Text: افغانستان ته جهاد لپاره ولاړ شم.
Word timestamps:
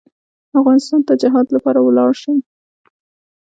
افغانستان 0.59 1.01
ته 1.07 1.13
جهاد 1.21 1.47
لپاره 1.55 1.79
ولاړ 1.83 2.11
شم. 2.21 2.37